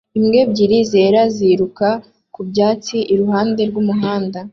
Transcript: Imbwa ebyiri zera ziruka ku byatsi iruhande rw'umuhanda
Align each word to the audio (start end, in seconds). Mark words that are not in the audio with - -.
Imbwa 0.17 0.37
ebyiri 0.43 0.77
zera 0.91 1.21
ziruka 1.35 1.89
ku 2.33 2.41
byatsi 2.49 2.97
iruhande 3.13 3.61
rw'umuhanda 3.69 4.39